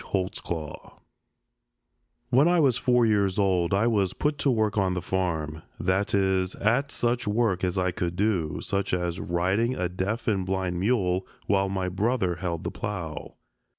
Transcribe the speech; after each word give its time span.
HOLTZCLAW 0.03 0.97
When 2.31 2.47
I 2.47 2.59
was 2.59 2.75
four 2.79 3.05
years 3.05 3.37
old 3.37 3.71
I 3.71 3.85
was 3.85 4.13
put 4.15 4.39
to 4.39 4.49
work 4.49 4.75
on 4.75 4.95
the 4.95 4.99
farm, 5.03 5.61
that 5.79 6.15
is, 6.15 6.55
at 6.55 6.91
such 6.91 7.27
work 7.27 7.63
as 7.63 7.77
I 7.77 7.91
could 7.91 8.15
do, 8.15 8.61
such 8.63 8.95
as 8.95 9.19
riding 9.19 9.75
a 9.75 9.87
deaf 9.89 10.27
and 10.27 10.43
blind 10.43 10.79
mule 10.79 11.27
while 11.45 11.69
my 11.69 11.87
brother 11.87 12.37
held 12.37 12.63
the 12.63 12.71
plow. 12.71 13.35